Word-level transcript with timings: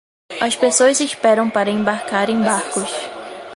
As 0.41 0.55
pessoas 0.55 0.99
esperam 0.99 1.47
para 1.47 1.69
embarcar 1.69 2.27
em 2.27 2.41
barcos. 2.41 2.89